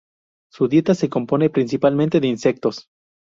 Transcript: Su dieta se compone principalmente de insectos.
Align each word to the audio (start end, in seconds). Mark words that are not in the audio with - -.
Su 0.51 0.67
dieta 0.67 0.95
se 0.95 1.09
compone 1.11 1.51
principalmente 1.51 2.19
de 2.19 2.25
insectos. 2.27 2.87